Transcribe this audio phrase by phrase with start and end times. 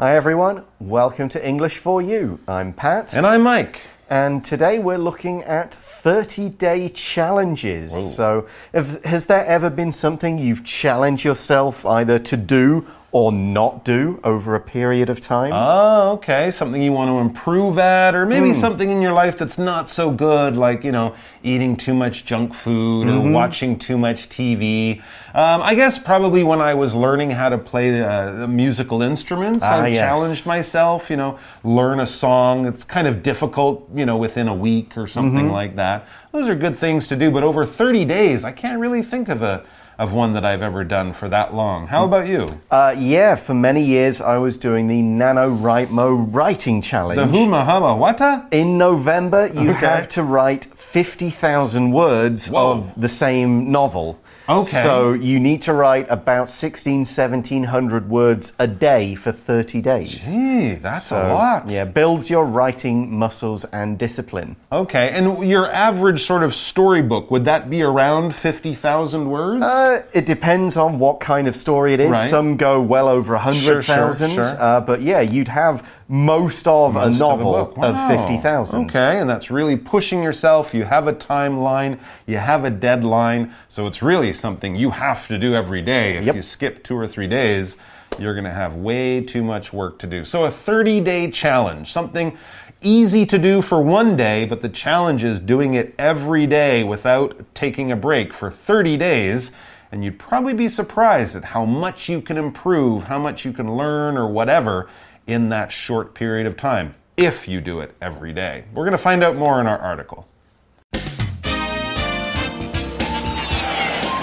[0.00, 0.64] Hi, everyone.
[0.80, 2.40] Welcome to English for You.
[2.48, 3.12] I'm Pat.
[3.12, 3.82] And I'm Mike.
[4.08, 7.92] And today we're looking at 30 day challenges.
[8.16, 13.84] So, if, has there ever been something you've challenged yourself either to do or not
[13.84, 15.50] do over a period of time?
[15.52, 16.50] Oh, okay.
[16.52, 20.12] Something you want to improve at, or maybe something in your life that's not so
[20.12, 24.98] good, like, you know, eating too much junk food or watching too much TV.
[25.34, 29.80] Um, I guess probably when I was learning how to play uh, musical instruments, Ah,
[29.80, 29.98] I yes.
[30.00, 32.64] challenged myself, you know, learn a song.
[32.66, 36.06] It's kind of difficult, you know, within a week or something like that.
[36.30, 39.42] Those are good things to do, but over 30 days, I can't really think of
[39.42, 39.64] a
[40.00, 41.86] of one that I've ever done for that long.
[41.86, 42.46] How about you?
[42.70, 47.18] Uh, yeah, for many years I was doing the NaNoWriMo writing challenge.
[47.18, 48.50] The Huma Huma Wata?
[48.50, 49.86] In November, you Okay.
[49.86, 52.72] have to write 50,000 words Whoa.
[52.72, 54.18] of the same novel.
[54.50, 54.82] Okay.
[54.82, 60.32] So you need to write about 16, 1700 words a day for 30 days.
[60.32, 61.70] Gee, that's So, a lot.
[61.70, 64.56] Yeah, builds your writing muscles and discipline.
[64.72, 69.62] Okay, and your average sort of storybook, would that be around 50,000 words?
[69.62, 72.10] Uh, it depends on what kind of story it is.
[72.10, 72.28] Right.
[72.30, 73.82] Some go well over 100,000.
[73.82, 74.60] Sure, sure, sure.
[74.60, 78.08] Uh, but yeah, you'd have most of Most a of novel of Wow.
[78.08, 78.86] 50,000.
[78.86, 80.74] Okay, and that's really pushing yourself.
[80.74, 85.38] You have a timeline, you have a deadline, so it's really something you have to
[85.38, 86.16] do every day.
[86.16, 86.34] If Yep.
[86.34, 87.76] you skip two or three days,
[88.18, 90.24] you're going to have way too much work to do.
[90.24, 92.36] So, a 30 day challenge, something
[92.82, 97.36] easy to do for one day, but the challenge is doing it every day without
[97.54, 99.52] taking a break for 30 days.
[99.92, 103.76] And you'd probably be surprised at how much you can improve, how much you can
[103.76, 104.88] learn, or whatever
[105.30, 108.64] in that short period of time if you do it every day.
[108.72, 110.26] We're going to find out more in our article.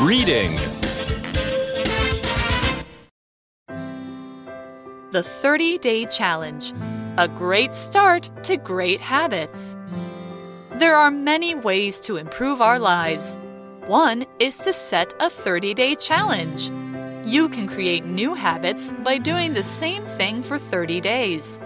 [0.02, 0.56] Reading.
[5.12, 6.74] The 30 Day Challenge
[7.18, 9.78] A great start to great habits.
[10.78, 13.38] There are many ways to improve our lives.
[13.88, 16.70] One is to set a 30 day challenge.
[17.28, 21.60] You can create new habits by doing the same thing for 30 days.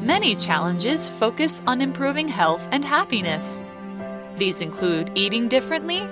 [0.00, 3.60] Many challenges focus on improving health and happiness.
[4.38, 6.02] These include eating differently,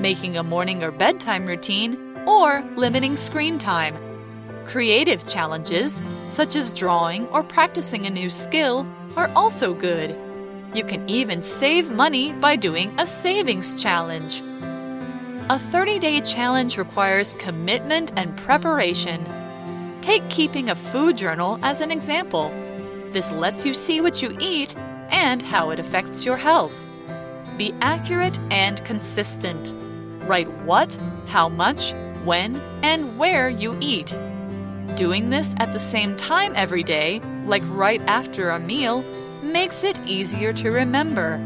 [0.00, 3.96] making a morning or bedtime routine, or limiting screen time.
[4.64, 8.86] Creative challenges, such as drawing or practicing a new skill,
[9.16, 10.16] are also good.
[10.72, 14.40] You can even save money by doing a savings challenge.
[15.48, 19.24] A 30 day challenge requires commitment and preparation.
[20.00, 22.50] Take keeping a food journal as an example.
[23.12, 24.76] This lets you see what you eat
[25.08, 26.84] and how it affects your health.
[27.56, 29.72] Be accurate and consistent.
[30.26, 31.92] Write what, how much,
[32.24, 34.12] when, and where you eat.
[34.96, 39.04] Doing this at the same time every day, like right after a meal,
[39.44, 41.40] makes it easier to remember.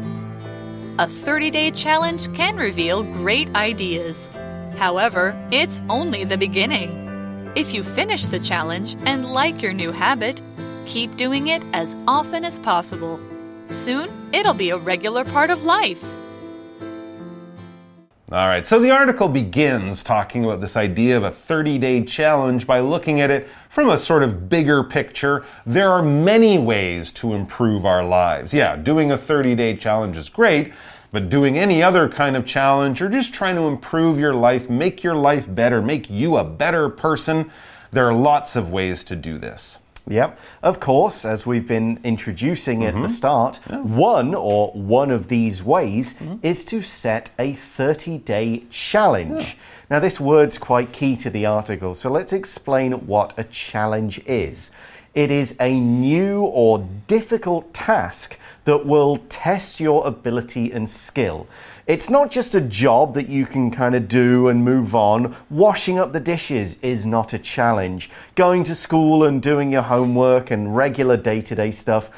[1.01, 4.29] A 30 day challenge can reveal great ideas.
[4.77, 7.51] However, it's only the beginning.
[7.55, 10.43] If you finish the challenge and like your new habit,
[10.85, 13.19] keep doing it as often as possible.
[13.65, 16.03] Soon, it'll be a regular part of life.
[18.31, 22.65] All right, so the article begins talking about this idea of a 30 day challenge
[22.65, 25.43] by looking at it from a sort of bigger picture.
[25.65, 28.53] There are many ways to improve our lives.
[28.53, 30.71] Yeah, doing a 30 day challenge is great,
[31.11, 35.03] but doing any other kind of challenge or just trying to improve your life, make
[35.03, 37.51] your life better, make you a better person,
[37.91, 39.79] there are lots of ways to do this.
[40.07, 40.39] Yep.
[40.63, 43.13] Of course, as we've been introducing at the mm-hmm.
[43.13, 46.45] start, one or one of these ways mm-hmm.
[46.45, 49.57] is to set a 30 day challenge.
[49.89, 54.71] Now, this word's quite key to the article, so let's explain what a challenge is.
[55.13, 61.47] It is a new or difficult task that will test your ability and skill.
[61.91, 65.35] It's not just a job that you can kind of do and move on.
[65.49, 68.09] Washing up the dishes is not a challenge.
[68.35, 72.09] Going to school and doing your homework and regular day to day stuff.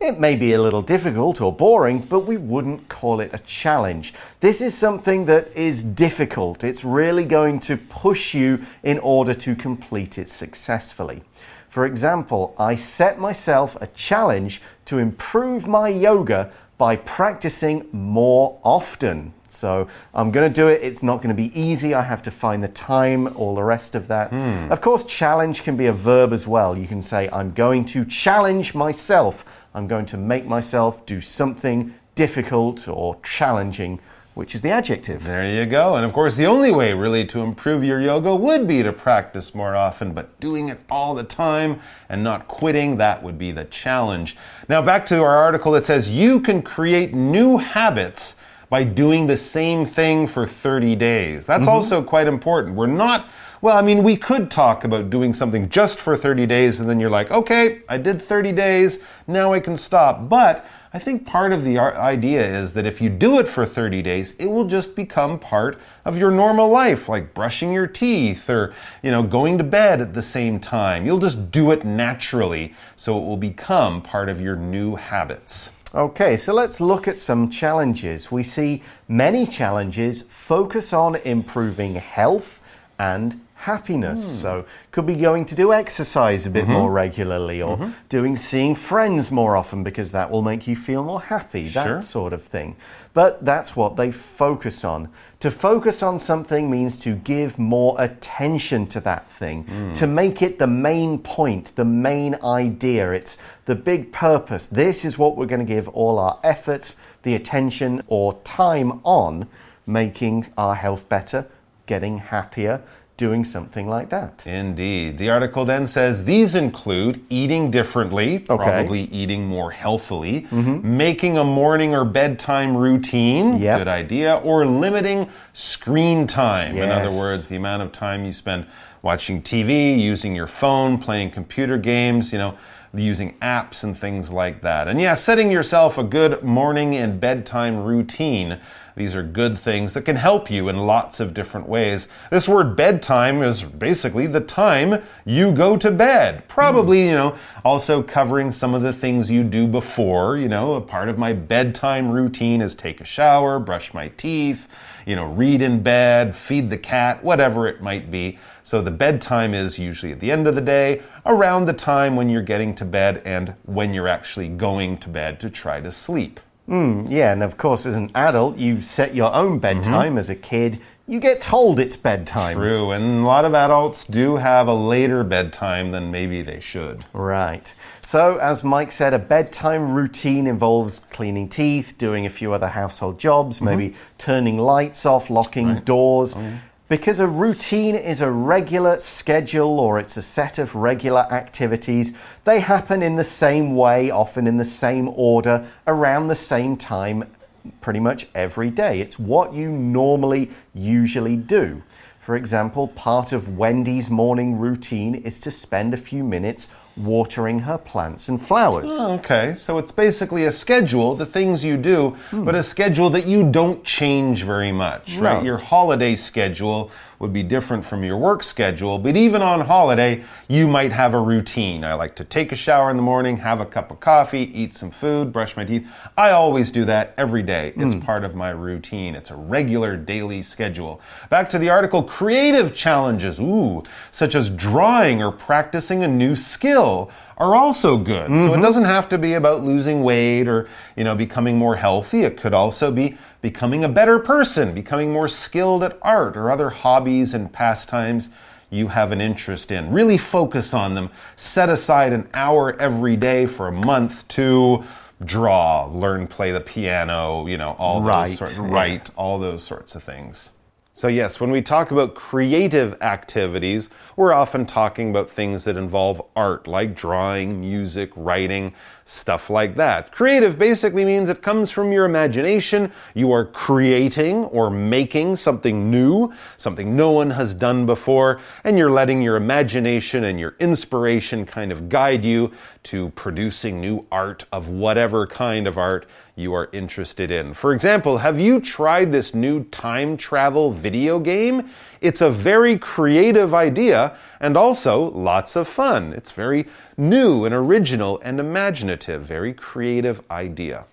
[0.00, 4.12] It may be a little difficult or boring, but we wouldn't call it a challenge.
[4.40, 6.62] This is something that is difficult.
[6.62, 11.22] It's really going to push you in order to complete it successfully.
[11.70, 19.32] For example, I set myself a challenge to improve my yoga by practicing more often.
[19.48, 20.82] So I'm going to do it.
[20.82, 21.94] It's not going to be easy.
[21.94, 24.30] I have to find the time, all the rest of that.
[24.30, 24.72] Hmm.
[24.72, 26.76] Of course, challenge can be a verb as well.
[26.76, 29.44] You can say, I'm going to challenge myself.
[29.74, 34.00] I'm going to make myself do something difficult or challenging
[34.34, 35.22] which is the adjective.
[35.24, 35.96] There you go.
[35.96, 39.54] And of course, the only way really to improve your yoga would be to practice
[39.54, 43.66] more often, but doing it all the time and not quitting, that would be the
[43.66, 44.36] challenge.
[44.68, 48.36] Now, back to our article, it says you can create new habits
[48.70, 51.44] by doing the same thing for 30 days.
[51.44, 51.74] That's mm -hmm.
[51.74, 52.74] also quite important.
[52.74, 53.24] We're not
[53.62, 56.98] well, I mean, we could talk about doing something just for 30 days and then
[56.98, 58.98] you're like, okay, I did 30 days,
[59.28, 60.28] now I can stop.
[60.28, 64.02] But I think part of the idea is that if you do it for 30
[64.02, 68.74] days, it will just become part of your normal life, like brushing your teeth or,
[69.02, 71.06] you know, going to bed at the same time.
[71.06, 75.70] You'll just do it naturally, so it will become part of your new habits.
[75.94, 78.30] Okay, so let's look at some challenges.
[78.30, 82.60] We see many challenges focus on improving health
[82.98, 84.20] and happiness.
[84.20, 84.42] Mm.
[84.42, 86.80] So, could be going to do exercise a bit mm -hmm.
[86.80, 87.92] more regularly or mm -hmm.
[88.08, 92.00] doing seeing friends more often because that will make you feel more happy, that sure.
[92.00, 92.76] sort of thing.
[93.14, 95.08] But that's what they focus on.
[95.40, 99.94] To focus on something means to give more attention to that thing, mm.
[99.98, 103.12] to make it the main point, the main idea.
[103.12, 104.66] It's the big purpose.
[104.66, 109.46] This is what we're going to give all our efforts, the attention, or time on
[109.84, 111.44] making our health better,
[111.86, 112.80] getting happier
[113.22, 114.42] doing something like that.
[114.44, 115.16] Indeed.
[115.16, 118.64] The article then says these include eating differently, okay.
[118.64, 120.82] probably eating more healthily, mm -hmm.
[120.82, 123.78] making a morning or bedtime routine, yep.
[123.78, 126.74] good idea, or limiting screen time.
[126.74, 126.84] Yes.
[126.84, 128.66] In other words, the amount of time you spend
[129.02, 129.70] watching TV,
[130.12, 132.54] using your phone, playing computer games, you know
[132.94, 134.86] using apps and things like that.
[134.88, 138.58] And yeah, setting yourself a good morning and bedtime routine.
[138.96, 142.08] These are good things that can help you in lots of different ways.
[142.30, 146.46] This word bedtime is basically the time you go to bed.
[146.48, 147.06] Probably, mm.
[147.06, 150.36] you know, also covering some of the things you do before.
[150.36, 154.68] You know, a part of my bedtime routine is take a shower, brush my teeth
[155.06, 158.38] you know, read in bed, feed the cat, whatever it might be.
[158.62, 162.28] So the bedtime is usually at the end of the day, around the time when
[162.28, 166.40] you're getting to bed and when you're actually going to bed to try to sleep.
[166.68, 170.12] Mm, yeah, and of course, as an adult, you set your own bedtime.
[170.12, 170.20] Mm -hmm.
[170.20, 172.54] As a kid, you get told it's bedtime.
[172.54, 177.04] True, and a lot of adults do have a later bedtime than maybe they should.
[177.12, 177.74] Right.
[178.06, 183.18] So, as Mike said, a bedtime routine involves cleaning teeth, doing a few other household
[183.18, 183.70] jobs, mm -hmm.
[183.70, 185.84] maybe turning lights off, locking right.
[185.84, 186.36] doors.
[186.36, 186.58] Oh, yeah.
[186.92, 192.12] Because a routine is a regular schedule or it's a set of regular activities,
[192.44, 197.34] they happen in the same way, often in the same order, around the same time,
[197.80, 199.00] pretty much every day.
[199.00, 201.82] It's what you normally usually do.
[202.20, 207.78] For example, part of Wendy's morning routine is to spend a few minutes watering her
[207.78, 208.90] plants and flowers.
[208.92, 212.44] Oh, okay, so it's basically a schedule, the things you do, hmm.
[212.44, 215.22] but a schedule that you don't change very much, no.
[215.22, 215.44] right?
[215.44, 216.90] Your holiday schedule
[217.22, 221.20] would be different from your work schedule, but even on holiday, you might have a
[221.20, 221.84] routine.
[221.84, 224.74] I like to take a shower in the morning, have a cup of coffee, eat
[224.74, 225.86] some food, brush my teeth.
[226.18, 227.74] I always do that every day.
[227.76, 228.04] It's mm.
[228.04, 229.14] part of my routine.
[229.14, 231.00] It's a regular daily schedule.
[231.30, 237.12] Back to the article creative challenges, ooh, such as drawing or practicing a new skill
[237.38, 238.30] are also good.
[238.30, 238.38] Mm -hmm.
[238.38, 238.62] So it mm-hmm.
[238.62, 240.66] doesn't have to be about losing weight or,
[240.96, 242.24] you know, becoming more healthy.
[242.24, 246.70] It could also be becoming a better person, becoming more skilled at art or other
[246.70, 248.30] hobbies and pastimes
[248.70, 249.92] you have an interest in.
[249.92, 251.10] Really focus on them.
[251.36, 254.82] Set aside an hour every day for a month to
[255.24, 258.38] draw, learn play the piano, you know, all those right.
[258.38, 260.50] sorts, write, all those sorts of things.
[260.94, 266.20] So, yes, when we talk about creative activities, we're often talking about things that involve
[266.36, 268.74] art, like drawing, music, writing,
[269.06, 270.12] stuff like that.
[270.12, 272.92] Creative basically means it comes from your imagination.
[273.14, 278.90] You are creating or making something new, something no one has done before, and you're
[278.90, 284.68] letting your imagination and your inspiration kind of guide you to producing new art of
[284.68, 287.52] whatever kind of art you are interested in.
[287.52, 291.68] For example, have you tried this new time travel video game?
[292.00, 296.12] It's a very creative idea and also lots of fun.
[296.14, 300.86] It's very new and original and imaginative, very creative idea.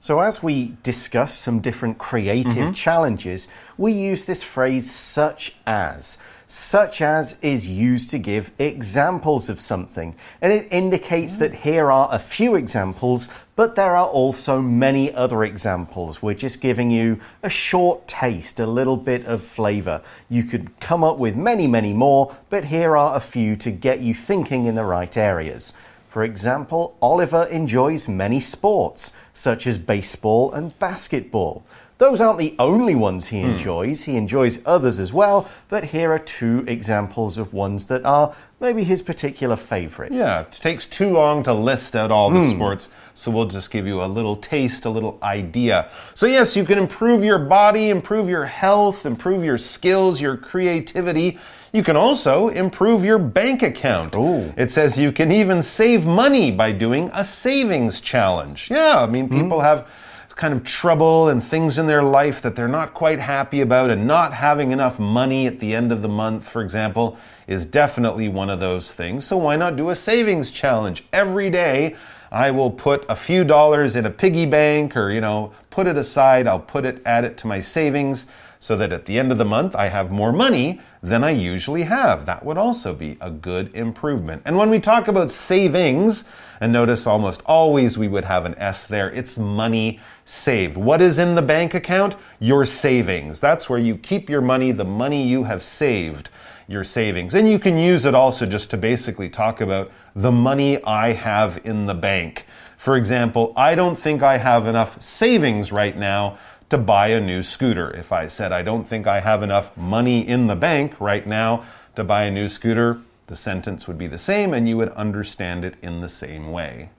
[0.00, 2.74] So, as we discuss some different creative mm -hmm.
[2.74, 6.18] challenges, we use this phrase such as
[6.48, 10.14] such as is used to give examples of something.
[10.40, 15.42] And it indicates that here are a few examples, but there are also many other
[15.42, 16.22] examples.
[16.22, 20.02] We're just giving you a short taste, a little bit of flavor.
[20.28, 24.00] You could come up with many, many more, but here are a few to get
[24.00, 25.72] you thinking in the right areas.
[26.10, 31.64] For example, Oliver enjoys many sports, such as baseball and basketball.
[31.98, 33.52] Those aren't the only ones he hmm.
[33.52, 34.02] enjoys.
[34.02, 38.84] He enjoys others as well, but here are two examples of ones that are maybe
[38.84, 40.14] his particular favorites.
[40.14, 42.50] Yeah, it takes too long to list out all the hmm.
[42.50, 45.90] sports, so we'll just give you a little taste, a little idea.
[46.12, 51.38] So, yes, you can improve your body, improve your health, improve your skills, your creativity.
[51.72, 54.16] You can also improve your bank account.
[54.16, 54.52] Ooh.
[54.58, 58.68] It says you can even save money by doing a savings challenge.
[58.70, 59.40] Yeah, I mean, hmm.
[59.40, 59.88] people have
[60.36, 64.06] kind of trouble and things in their life that they're not quite happy about, and
[64.06, 68.50] not having enough money at the end of the month, for example, is definitely one
[68.50, 69.24] of those things.
[69.24, 71.04] So, why not do a savings challenge?
[71.12, 71.96] Every day,
[72.30, 75.96] I will put a few dollars in a piggy bank or, you know, put it
[75.96, 76.46] aside.
[76.46, 78.26] I'll put it, add it to my savings
[78.58, 81.82] so that at the end of the month I have more money than I usually
[81.82, 82.26] have.
[82.26, 84.42] That would also be a good improvement.
[84.44, 86.24] And when we talk about savings,
[86.60, 90.76] and notice almost always we would have an S there, it's money saved.
[90.76, 92.16] What is in the bank account?
[92.40, 93.40] Your savings.
[93.40, 96.30] That's where you keep your money, the money you have saved,
[96.66, 97.34] your savings.
[97.34, 101.60] And you can use it also just to basically talk about the money I have
[101.64, 102.46] in the bank.
[102.78, 107.42] For example, I don't think I have enough savings right now to buy a new
[107.42, 107.90] scooter.
[107.96, 111.64] If I said I don't think I have enough money in the bank right now
[111.94, 115.64] to buy a new scooter, the sentence would be the same and you would understand
[115.64, 116.90] it in the same way.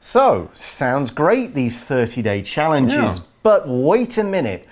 [0.00, 3.24] So, sounds great, these 30 day challenges, Yeah.
[3.42, 4.66] but wait a minute.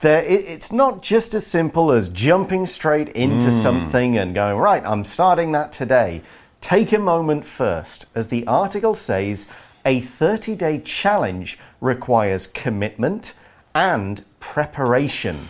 [0.00, 3.60] There, it, it's not just as simple as jumping straight into hmm.
[3.62, 6.22] something and going, right, I'm starting that today.
[6.60, 8.06] Take a moment first.
[8.14, 9.46] As the article says,
[9.84, 13.34] a 30 day challenge requires commitment
[13.74, 15.48] and preparation.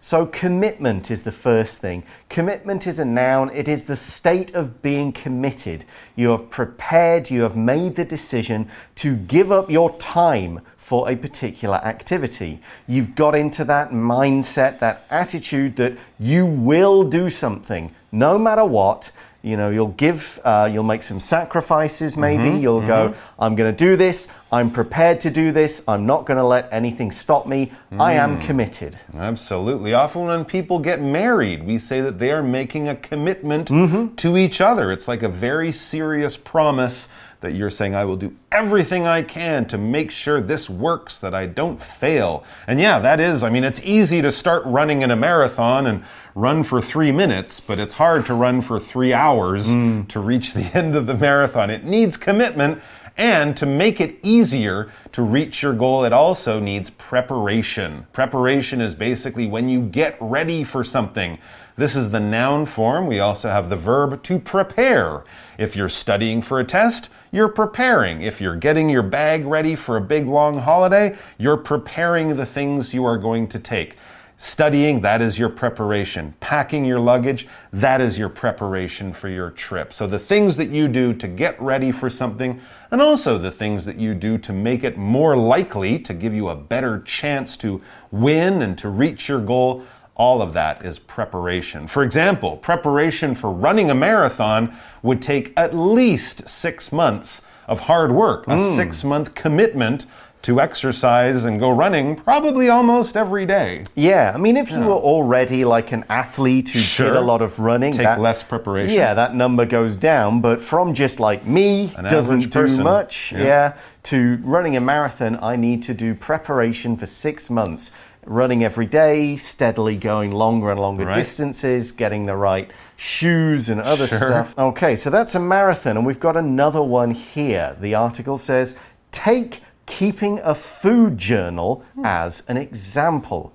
[0.00, 2.04] So, commitment is the first thing.
[2.28, 5.84] Commitment is a noun, it is the state of being committed.
[6.14, 11.16] You have prepared, you have made the decision to give up your time for a
[11.16, 12.60] particular activity.
[12.86, 19.10] You've got into that mindset, that attitude that you will do something no matter what.
[19.42, 22.58] You know, you'll give, uh, you'll make some sacrifices maybe.
[22.58, 24.28] you'll go, I'm going to do this.
[24.50, 25.82] I'm prepared to do this.
[25.86, 27.72] I'm not going to let anything stop me.
[27.98, 28.46] I am hmm.
[28.46, 28.98] committed.
[29.14, 29.92] Absolutely.
[29.92, 34.14] Often when people get married, we say that they are making a commitment mm-hmm.
[34.16, 34.90] to each other.
[34.90, 37.08] It's like a very serious promise
[37.40, 41.34] that you're saying, I will do everything I can to make sure this works, that
[41.34, 42.44] I don't fail.
[42.66, 46.02] And yeah, that is, I mean, it's easy to start running in a marathon and
[46.34, 50.08] run for three minutes, but it's hard to run for three hours mm.
[50.08, 51.70] to reach the end of the marathon.
[51.70, 52.80] It needs commitment.
[53.18, 58.06] And to make it easier to reach your goal, it also needs preparation.
[58.12, 61.36] Preparation is basically when you get ready for something.
[61.76, 63.08] This is the noun form.
[63.08, 65.24] We also have the verb to prepare.
[65.58, 68.22] If you're studying for a test, you're preparing.
[68.22, 72.94] If you're getting your bag ready for a big long holiday, you're preparing the things
[72.94, 73.96] you are going to take.
[74.40, 76.32] Studying, that is your preparation.
[76.38, 79.92] Packing your luggage, that is your preparation for your trip.
[79.92, 82.60] So the things that you do to get ready for something,
[82.92, 86.50] and also the things that you do to make it more likely to give you
[86.50, 89.82] a better chance to win and to reach your goal,
[90.14, 91.88] all of that is preparation.
[91.88, 98.12] For example, preparation for running a marathon would take at least six months of hard
[98.12, 98.76] work, a mm.
[98.76, 100.06] six month commitment
[100.42, 103.84] to exercise and go running probably almost every day.
[103.96, 107.08] Yeah, I mean, if you were already like an athlete who Sure.
[107.08, 108.94] did a lot of running, Take that- less preparation.
[108.94, 110.40] Yeah, that number goes down.
[110.40, 113.44] But from just like me, An doesn't do much, Yeah.
[113.44, 113.72] yeah.
[114.04, 117.90] to running a marathon, I need to do preparation for six months.
[118.24, 121.14] Running every day, steadily going longer and longer Right.
[121.16, 124.18] distances, getting the right shoes and other Sure.
[124.18, 124.54] stuff.
[124.58, 127.74] Okay, so that's a marathon, and we've got another one here.
[127.80, 128.74] The article says,
[129.12, 133.52] take keeping a food journal as an example.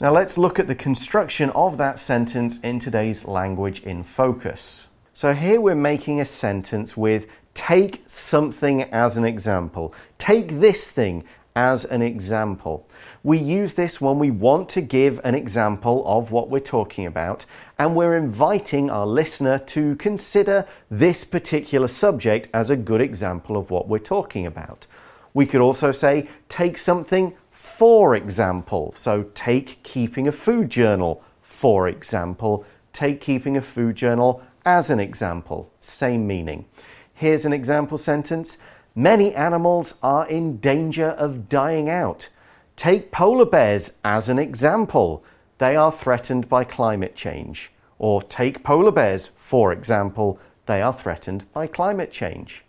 [0.00, 4.88] Now let's look at the construction of that sentence in today's language in focus.
[5.14, 9.94] So here we're making a sentence with take something as an example.
[10.18, 11.24] Take this thing
[11.54, 12.86] as an example.
[13.22, 17.46] We use this when we want to give an example of what we're talking about,
[17.78, 23.70] and we're inviting our listener to consider this particular subject as a good example of
[23.70, 24.86] what we're talking about.
[25.36, 28.94] We could also say, take something for example.
[28.96, 32.64] So, take keeping a food journal, for example.
[32.94, 35.70] Take keeping a food journal as an example.
[35.78, 36.64] Same meaning.
[37.12, 38.56] Here's an example sentence
[38.94, 42.30] Many animals are in danger of dying out.
[42.74, 45.22] Take polar bears as an example.
[45.58, 47.72] They are threatened by climate change.
[47.98, 50.38] Or take polar bears, for example.
[50.64, 52.64] They are threatened by climate change.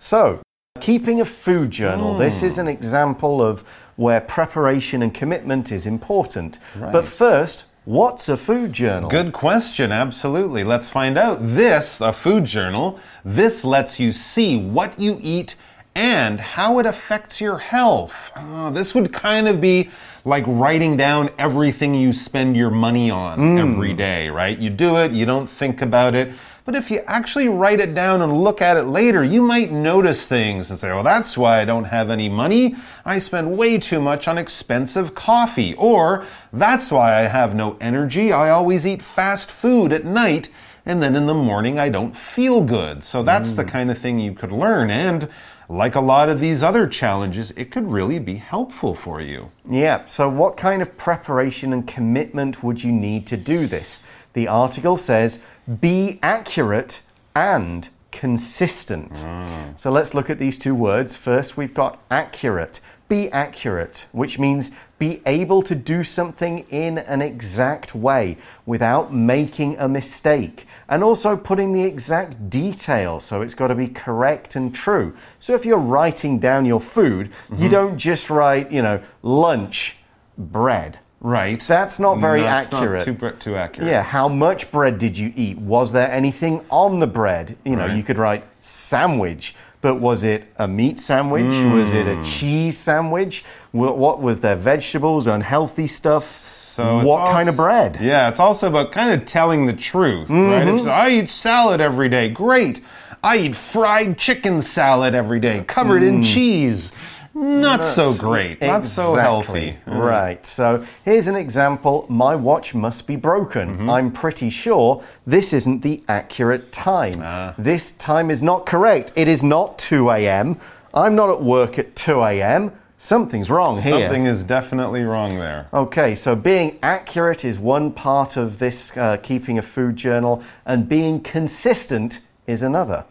[0.00, 0.42] So,
[0.80, 2.16] keeping a food journal.
[2.16, 3.64] This is an example of
[3.96, 6.58] where preparation and commitment is important.
[6.78, 9.10] But first, what's a food journal?
[9.10, 10.62] Good question, absolutely.
[10.64, 11.38] Let's find out.
[11.40, 15.56] This, a food journal, this lets you see what you eat
[15.94, 18.30] and how it affects your health.
[18.36, 19.90] Uh, this would kind of be
[20.24, 24.56] like writing down everything you spend your money on every day, right?
[24.56, 26.32] You do it, you don't think about it.
[26.68, 30.26] But if you actually write it down and look at it later, you might notice
[30.26, 32.76] things and say, well, that's why I don't have any money.
[33.06, 35.72] I spend way too much on expensive coffee.
[35.76, 38.34] Or that's why I have no energy.
[38.34, 40.50] I always eat fast food at night.
[40.84, 43.02] And then in the morning, I don't feel good.
[43.02, 43.70] So that's the hmm.
[43.70, 44.90] kind of thing you could learn.
[44.90, 45.26] And
[45.70, 49.50] like a lot of these other challenges, it could really be helpful for you.
[49.70, 54.02] Yeah, so what kind of preparation and commitment would you need to do this?
[54.34, 55.40] The article says
[55.80, 57.02] be accurate
[57.34, 59.12] and consistent.
[59.12, 59.78] Mm.
[59.78, 61.16] So let's look at these two words.
[61.16, 62.80] First, we've got accurate.
[63.08, 69.78] Be accurate, which means be able to do something in an exact way without making
[69.78, 70.66] a mistake.
[70.88, 75.16] And also putting the exact detail, so it's got to be correct and true.
[75.38, 77.68] So if you're writing down your food, you mm-hmm.
[77.68, 79.96] don't just write, you know, lunch,
[80.36, 80.98] bread.
[81.20, 81.60] Right.
[81.60, 83.06] That's not very That's accurate.
[83.06, 83.88] Not too, too accurate.
[83.88, 85.58] Yeah, how much bread did you eat?
[85.58, 87.56] Was there anything on the bread?
[87.64, 87.96] You know, Right.
[87.96, 91.44] you could write sandwich, but was it a meat sandwich?
[91.72, 92.20] Was it Hmm.
[92.20, 93.44] a cheese sandwich?
[93.72, 94.54] Wha- What was there?
[94.56, 96.22] Vegetables, unhealthy stuff?
[96.22, 97.98] So what als- kind of bread?
[98.00, 100.36] Yeah, it's also about kind of telling the truth, right?
[100.62, 100.76] Mm-hmm.
[100.76, 102.80] If so, I eat salad every day, great.
[103.24, 106.92] I eat fried chicken salad every day, covered in cheese.
[107.38, 108.60] Not so great.
[108.60, 109.68] Not so healthy.
[109.68, 109.94] Exactly.
[109.94, 110.44] Right.
[110.44, 112.04] So here's an example.
[112.08, 113.68] My watch must be broken.
[113.68, 113.90] Mm-hmm.
[113.90, 117.14] I'm pretty sure this isn't the accurate time.
[117.18, 117.54] Ah.
[117.56, 119.12] This time is not correct.
[119.14, 120.60] It is not 2 a.m.
[120.92, 122.72] I'm not at work at 2 a.m.
[123.00, 123.92] Something's wrong here.
[123.92, 125.68] Something is definitely wrong there.
[125.72, 130.88] Okay, so being accurate is one part of this uh, keeping a food journal, and
[130.88, 132.18] being consistent
[132.48, 133.04] is another.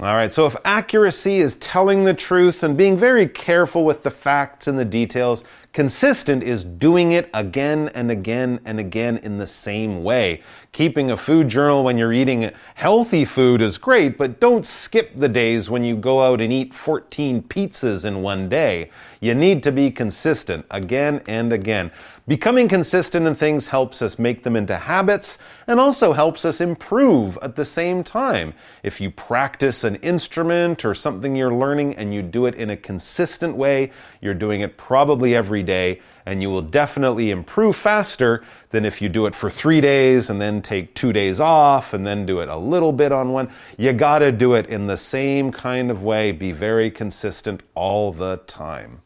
[0.00, 4.10] All right, so if accuracy is telling the truth and being very careful with the
[4.10, 5.42] facts and the details,
[5.76, 10.40] consistent is doing it again and again and again in the same way.
[10.72, 15.28] Keeping a food journal when you're eating healthy food is great, but don't skip the
[15.28, 18.90] days when you go out and eat 14 pizzas in one day.
[19.20, 21.90] You need to be consistent again and again.
[22.28, 27.38] Becoming consistent in things helps us make them into habits and also helps us improve
[27.40, 28.52] at the same time.
[28.82, 32.76] If you practice an instrument or something you're learning and you do it in a
[32.76, 38.84] consistent way, you're doing it probably every day and you will definitely improve faster than
[38.84, 42.26] if you do it for three days and then take two days off and then
[42.26, 43.48] do it a little bit on one.
[43.78, 46.32] You gotta do it in the same kind of way.
[46.32, 49.02] Be very consistent all the time.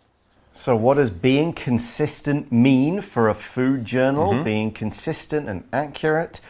[0.55, 4.33] So, what does being consistent mean for a food journal?
[4.33, 4.45] Mm-hmm.
[4.45, 6.41] Being consistent and accurate.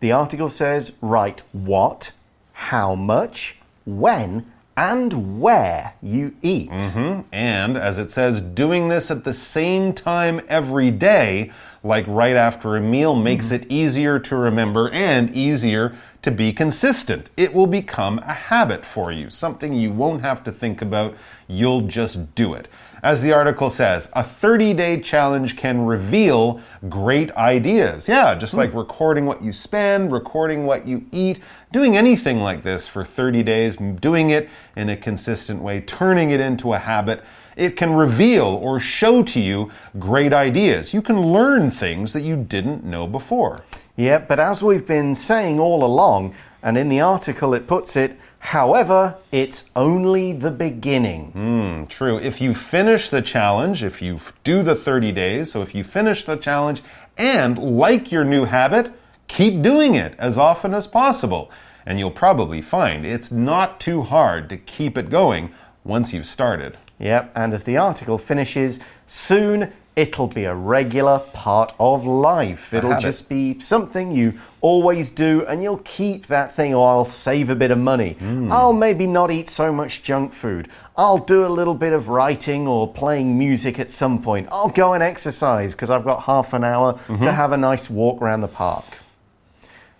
[0.00, 2.12] The article says write what,
[2.52, 6.70] how much, when, and where you eat.
[6.70, 7.22] Mm-hmm.
[7.32, 11.52] And as it says, doing this at the same time every day,
[11.82, 17.30] like right after a meal, makes it easier to remember and easier to be consistent.
[17.36, 21.16] It will become a habit for you, something you won't have to think about.
[21.48, 22.68] You'll just do it.
[23.02, 28.06] As the article says, a 30 day challenge can reveal great ideas.
[28.06, 31.40] Yeah, just like recording what you spend, recording what you eat,
[31.72, 36.40] doing anything like this for 30 days, doing it in a consistent way, turning it
[36.40, 37.24] into a habit.
[37.56, 40.94] It can reveal or show to you great ideas.
[40.94, 43.62] You can learn things that you didn't know before.
[43.96, 48.18] Yeah, but as we've been saying all along, and in the article it puts it,
[48.38, 51.32] however, it's only the beginning.
[51.32, 52.18] Mm, true.
[52.18, 56.24] If you finish the challenge, if you do the 30 days, so if you finish
[56.24, 56.82] the challenge
[57.18, 58.92] and like your new habit,
[59.28, 61.50] keep doing it as often as possible.
[61.86, 65.50] And you'll probably find it's not too hard to keep it going
[65.84, 66.76] once you've started.
[67.00, 72.72] Yep, and as the article finishes, soon it'll be a regular part of life.
[72.72, 77.50] It'll just be something you always do, and you'll keep that thing, or I'll save
[77.50, 78.16] a bit of money.
[78.52, 80.68] I'll maybe not eat so much junk food.
[80.96, 84.48] I'll do a little bit of writing or playing music at some point.
[84.52, 88.20] I'll go and exercise because I've got half an hour to have a nice walk
[88.20, 88.84] around the park.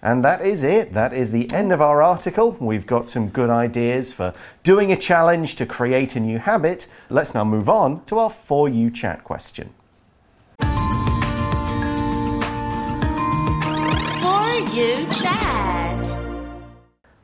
[0.03, 0.95] And that is it.
[0.95, 2.57] That is the end of our article.
[2.59, 4.33] We've got some good ideas for
[4.63, 6.87] doing a challenge to create a new habit.
[7.11, 9.75] Let's now move on to our For You chat question.
[10.59, 10.67] For
[14.73, 16.07] you chat.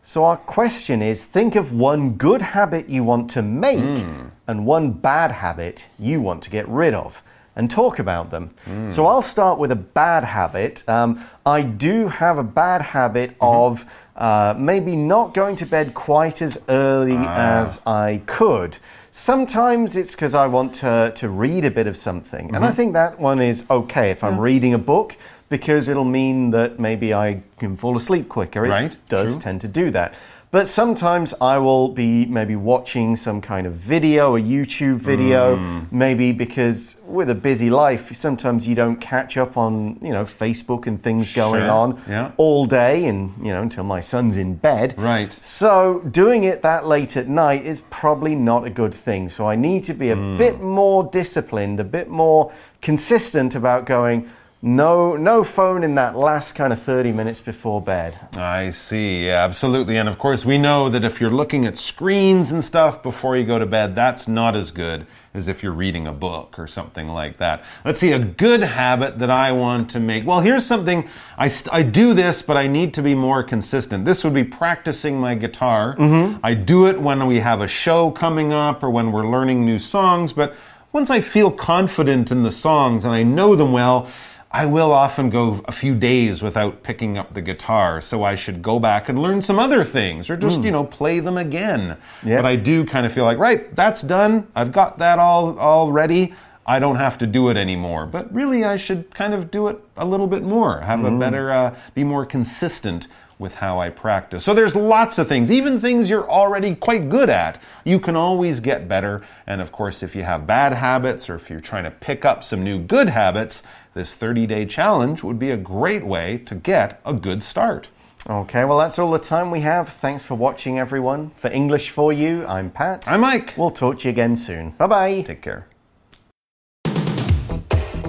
[0.02, 4.26] So our question is think of one good habit you want to make hmm.
[4.46, 7.22] and one bad habit you want to get rid of.
[7.56, 8.50] And talk about them.
[8.92, 10.86] So I'll start with a bad habit.
[10.88, 16.42] Um, I do have a bad habit of uh, maybe not going to bed quite
[16.42, 18.76] as early as I could.
[19.10, 22.54] Sometimes it's because I want to, to read a bit of something.
[22.54, 25.16] And I think that one is okay if I'm reading a book
[25.48, 28.66] because it'll mean that maybe I can fall asleep quicker.
[28.66, 29.42] It Right, does true.
[29.42, 30.14] tend to do that.
[30.52, 35.86] But sometimes I will be maybe watching some kind of video, a YouTube video, Mm.
[35.90, 40.86] maybe because with a busy life, sometimes you don't catch up on, you know, Facebook
[40.86, 42.30] and things going on yeah.
[42.36, 44.94] all day and, you know, until my son's in bed.
[44.96, 45.32] Right.
[45.32, 49.28] So doing it that late at night is probably not a good thing.
[49.28, 50.38] So I need to be a Hmm.
[50.38, 54.28] bit more disciplined, a bit more consistent about going
[54.66, 58.18] no no phone in that last kind of 30 minutes before bed.
[58.36, 59.26] I see.
[59.26, 59.96] Yeah, absolutely.
[59.96, 63.44] And of course, we know that if you're looking at screens and stuff before you
[63.44, 67.06] go to bed, that's not as good as if you're reading a book or something
[67.06, 67.62] like that.
[67.84, 70.26] Let's see, a good habit that I want to make.
[70.26, 74.04] Well, here's something I, st- I do this, but I need to be more consistent.
[74.04, 75.94] This would be practicing my guitar.
[75.94, 76.40] Mm-hmm.
[76.42, 79.78] I do it when we have a show coming up or when we're learning new
[79.78, 80.56] songs, but
[80.92, 84.08] once I feel confident in the songs and I know them well,
[84.56, 88.62] I will often go a few days without picking up the guitar, so I should
[88.62, 91.98] go back and learn some other things or just, you know, play them again.
[92.24, 92.36] Yeah.
[92.36, 94.46] But I do kind of feel like, right, that's done.
[94.54, 96.34] I've got that all all ready.
[96.64, 98.06] I don't have to do it anymore.
[98.06, 101.50] But really, I should kind of do it a little bit more, have a better,
[101.50, 104.44] uh, be more consistent with how I practice.
[104.44, 107.60] So there's lots of things, even things you're already quite good at.
[107.84, 109.22] You can always get better.
[109.46, 112.42] And of course, if you have bad habits or if you're trying to pick up
[112.42, 113.62] some new good habits,
[113.94, 117.88] this 30 day challenge would be a great way to get a good start.
[118.28, 119.88] Okay, well that's all the time we have.
[119.88, 121.30] Thanks for watching everyone.
[121.36, 123.06] For English for you, I'm Pat.
[123.06, 123.54] I'm Mike.
[123.56, 124.70] We'll talk to you again soon.
[124.70, 125.22] Bye-bye.
[125.22, 125.68] Take care.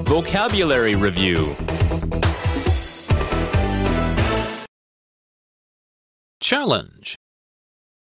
[0.08, 1.56] Vocabulary Review
[6.48, 7.18] Challenge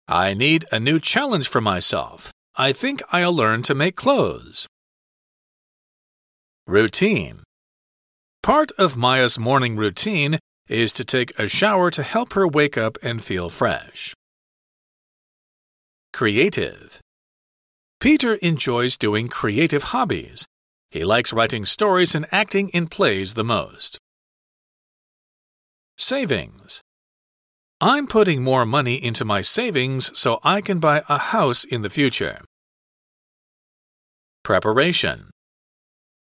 [0.07, 2.31] I need a new challenge for myself.
[2.55, 4.65] I think I'll learn to make clothes.
[6.65, 7.43] Routine
[8.41, 12.97] Part of Maya's morning routine is to take a shower to help her wake up
[13.03, 14.13] and feel fresh.
[16.13, 17.01] Creative
[17.99, 20.45] Peter enjoys doing creative hobbies.
[20.91, 23.97] He likes writing stories and acting in plays the most.
[25.97, 26.81] Savings.
[27.80, 31.90] I'm putting more money into my savings so I can buy a house in the
[31.90, 32.40] future.
[34.42, 35.30] Preparation.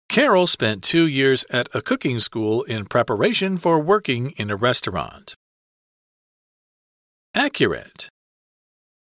[0.09, 5.35] Carol spent two years at a cooking school in preparation for working in a restaurant.
[7.33, 8.09] Accurate.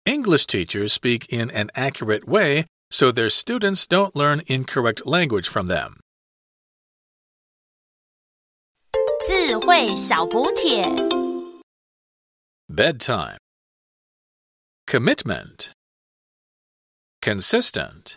[0.06, 5.66] English teachers speak in an accurate way so their students don't learn incorrect language from
[5.66, 6.00] them.
[9.26, 11.23] 智慧小补帖。
[12.69, 13.37] Bedtime.
[14.87, 15.71] Commitment.
[17.21, 18.15] Consistent.